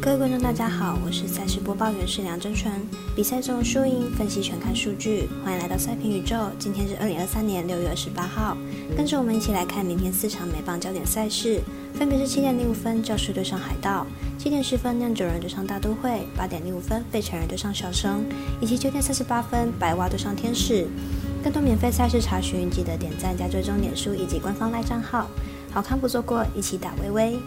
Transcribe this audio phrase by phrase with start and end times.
[0.00, 2.72] 各位观众，大家好，我是赛事播报员是梁真纯。
[3.16, 6.36] 比赛中输赢分析全看数据，欢迎来到赛评宇宙。
[6.56, 8.56] 今天是二零二三年六月二十八号，
[8.96, 11.60] 跟着我们一起来看明天四场美棒焦点赛事，
[11.94, 14.06] 分别是七点零五分教士对上海盗，
[14.38, 18.24] 七点十分酿酒人对上大都会，八点零五分费城人对上小生，
[18.60, 20.86] 以及九点三十八分白袜对上天使。
[21.42, 25.28] 更多免费赛事查询，记得点赞加追踪脸书以及官方赖账号。
[25.72, 27.38] 好看不错过，一起打微微。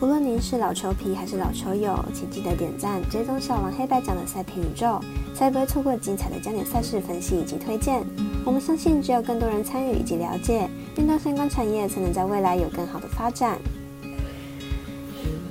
[0.00, 4.98] 无论您是老球皮还是老球友，请记得点赞、追踪小王黑白奖的赛评宇宙，
[5.34, 8.02] 才不会错过精彩的焦点赛事分析以及推荐。
[8.42, 13.58] 我们相信，只有更多人参与以及了解运动相关产业，才能在未来有更好的发展。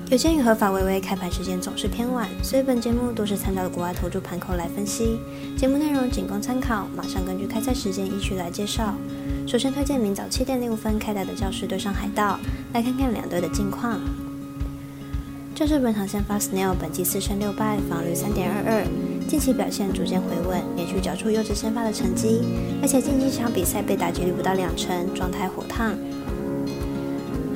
[0.10, 5.20] 有鉴于合法微微开盘时间总是偏晚，所以本节目都是参照国外投注盘口来分析。
[5.56, 8.96] 节目内容仅供参考，马上根据开赛时间依序来介绍。
[9.46, 12.40] 首先推荐明早七点零五分开打的教室对上海盗，
[12.74, 14.00] 来看看两队的近况。
[15.60, 18.88] 这是本场先发 Snell 本季四胜六败，防率三点二二，
[19.28, 22.40] 近期表现逐渐回稳，连续缴出优质先发的成绩，
[22.82, 25.98] 而且近几场比赛被打击率不到两成，状态火烫。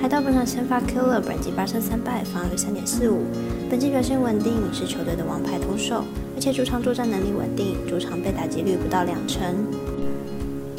[0.01, 3.21] 海盗本场先发 Killer 本季八胜三败，防率三点四五，
[3.69, 6.03] 本季表现稳定，是球队的王牌投手，
[6.35, 9.41] 而且主场作战能力稳定，主场被打击率不到两成。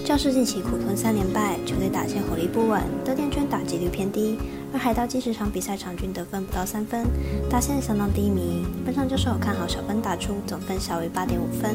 [0.05, 4.37] 教士近期苦吞三连败，球队打线火力不稳，得点圈打击率偏低。
[4.71, 7.07] 而海盗近十场比赛场均得分不到三分，
[7.49, 8.67] 打线相当低迷。
[8.85, 11.75] 本场就是我看好小分打出，总分小于八点五分。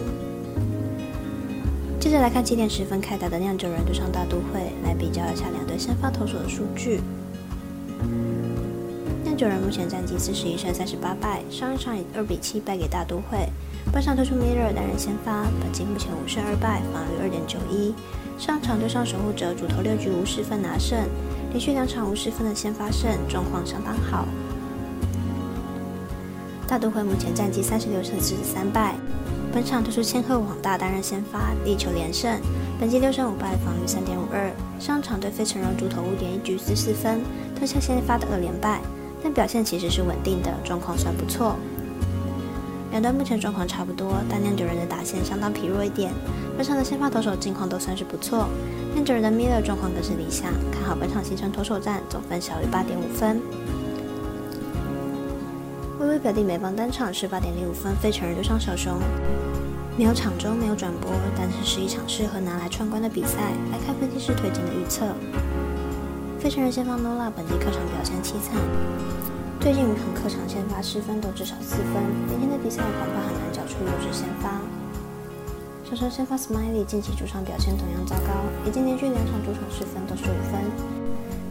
[2.00, 7.02] 接着来看七点十分开打的酿酒人对上大都会，来比较一下两队先发投手的数据。
[9.24, 13.50] 酿酒人目前战绩四十一胜三十八败，上一场以二比七败给大都会。
[13.92, 17.94] 本场推出 Miller 担任先发，本季目前五胜二败，防御二点九一。
[18.38, 20.98] 上场对上守护者，主投六局无失分拿胜，
[21.52, 24.28] 连续两场无失分的先发胜，状况相当好。
[26.68, 28.94] 大都会目前战绩三十六胜四十三败，
[29.52, 32.40] 本场推出千鹤网大担任先发，力求连胜，
[32.80, 34.52] 本季六胜五败，防御三点五二。
[34.80, 37.22] 上场对费城人主投五点一局失四分，
[37.56, 38.82] 吞下先发的二连败，
[39.24, 41.56] 但表现其实是稳定的，状况算不错。
[42.92, 46.12] 两队目前状况差不多，但酿酒人的打线相当疲弱一点。
[46.58, 48.48] 本场的先发投手近况都算是不错，
[48.94, 53.40] 酿酒人的 Miller 状况更是理想，看好本场形成投手战，总分小于八点五分。
[56.00, 59.00] 微微表弟美邦单场是八点零五分，费城人对上小熊，
[59.96, 63.38] 没有场中没有转播，但是是一场适合拿来串关的比赛。
[63.72, 65.06] 来看分析师推荐的预测，
[66.40, 68.56] 费城人先发 Nola 本季客场表现凄惨。
[69.60, 74.56] 最近五场客场先发失分都至少四分，明天的比赛恐怕很难缴出优质先发。
[75.84, 78.32] 小城先发 Smiley 近期主场表现同样糟糕，
[78.66, 80.64] 已经连续两场主场失分都是五分，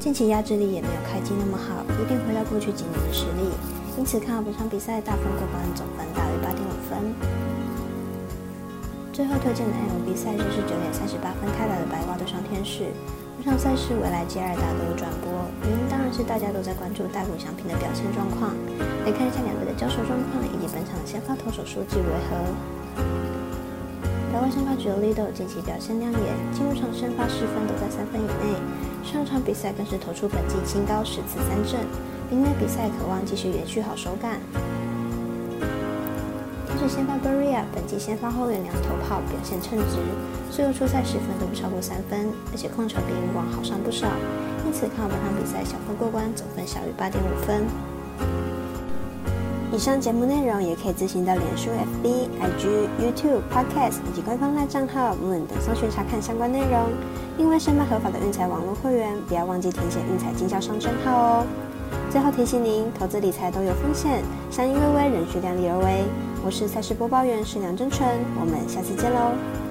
[0.01, 3.53] 近期压制力也没有开机那么好，一定回到过去几年的实力，
[3.99, 7.13] 因此看好本场比赛大分过关，总分大于八点五分。
[9.13, 12.89] 最后推荐的 MLB 赛事是九点三十八分开打的白袜对上天使。
[13.39, 15.31] 本场赛事未来接二大都有转播，
[15.63, 18.51] 原因当然是大家都在关注大谷翔平的表现状况。
[19.07, 22.35] 来看一下两队的交手状况以及本场的先发投手数据为何。
[24.35, 28.59] 台湾先发 j o l i d o 近期表现亮眼，进入场先发失分都在三分以内，
[29.07, 31.79] 上场比赛更是投出本季新高十次三振，
[32.29, 34.43] 明天比赛渴望继续延续好手感。
[36.79, 39.97] 是先发 Berea，本季先发后援两头炮表现称职，
[40.51, 44.07] 所有出赛十分都不超过三分，而且控球比以往好上不少，
[44.65, 47.65] 因此看好本场比赛小分过关，总分小于八点五分。
[49.71, 56.89] 以上节目内容也可以自行到脸书、FB、IG、YouTube、Podcast 以及官方赖账号 Moon 等搜寻查看相关内容。
[57.37, 61.47] 另外，申办合法的运彩网络会员，不要忘记填写运彩经销商证号哦。
[62.11, 66.05] 最后提醒您，投资理财都有风险，相依为微，仍需量力而为。
[66.43, 68.09] 我是赛事播报员是梁真纯，
[68.41, 69.68] 我们下次见喽。